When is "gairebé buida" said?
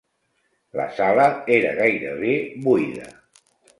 1.81-3.07